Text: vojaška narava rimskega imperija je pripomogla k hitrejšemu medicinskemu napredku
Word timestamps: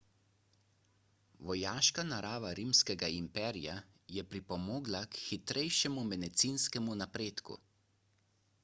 vojaška 1.49 2.05
narava 2.07 2.53
rimskega 2.61 3.11
imperija 3.17 3.77
je 4.17 4.25
pripomogla 4.33 5.03
k 5.17 5.23
hitrejšemu 5.27 6.09
medicinskemu 6.15 6.99
napredku 7.05 7.63